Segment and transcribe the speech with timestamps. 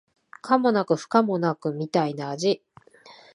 [0.41, 2.63] 可もなく不可もなくみたいな味